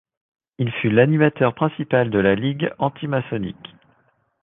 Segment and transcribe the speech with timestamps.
[0.57, 3.75] Il fut l'animateur principal de la Ligue antimaçonnique.